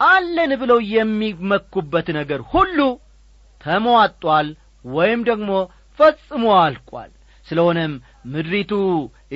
አለን 0.00 0.52
ብለው 0.60 0.80
የሚመኩበት 0.94 2.08
ነገር 2.18 2.40
ሁሉ 2.52 2.78
ተሟጧል 3.60 4.48
ወይም 4.84 5.20
ደግሞ 5.28 5.50
ፈጽሞ 5.98 6.44
አልቋል። 6.64 7.10
ስለሆነም 7.46 7.92
ምድሪቱ 8.32 8.72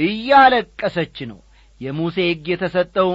እያለቀሰች 0.06 1.16
ነው። 1.30 1.38
የሙሴ 1.80 2.16
ሕግ 2.28 2.44
የተሰጠው 2.52 3.08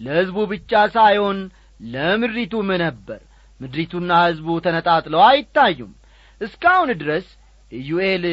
ለሕዝቡ 0.00 0.38
ብቻ 0.52 0.72
ሳይሆን 0.94 1.38
ለምድሪቱም 1.86 2.68
ነበር። 2.84 3.20
ምድሪቱና 3.60 4.10
ሕዝቡ 4.24 4.48
ተነጣጥለው 4.66 5.22
አይታዩም። 5.26 5.92
እስካሁን 6.40 6.90
ድረስ 7.00 7.26
ኢዩኤል 7.72 8.24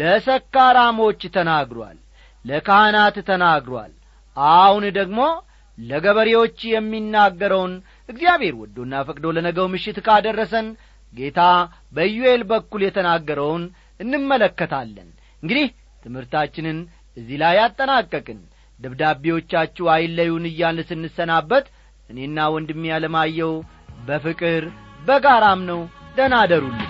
ለሰካራሞች 0.00 1.20
ተናግሯል 1.36 1.98
ለካህናት 2.44 3.16
ተናግሯል። 3.28 3.92
አሁን 4.36 4.84
ደግሞ 4.98 5.20
ለገበሬዎች 5.78 6.58
የሚናገረውን 6.68 7.72
እግዚአብሔር 8.08 8.54
ወዶና 8.60 8.94
ፈቅዶ 9.08 9.26
ለነገው 9.36 9.66
ምሽት 9.74 9.98
ካደረሰን 10.06 10.68
ጌታ 11.12 11.40
በኢዩኤል 11.94 12.42
በኩል 12.50 12.82
የተናገረውን 12.86 13.62
እንመለከታለን። 14.00 15.08
እንግዲህ 15.42 15.66
ትምህርታችንን 16.02 16.78
እዚህ 17.16 17.36
ላይ 17.42 17.54
ያጠናቀቅን 17.60 18.40
ደብዳቤዎቻችሁ 18.78 19.86
አይለዩን 19.94 20.44
እያልን 20.50 20.86
ስንሰናበት 20.90 21.66
እኔና 22.10 22.46
ወንድሜ 22.54 22.82
ያለማየው 22.92 23.54
በፍቅር 24.08 24.64
በጋራም 25.08 25.60
ነው። 25.70 25.80
ደናደሩልን 26.16 26.84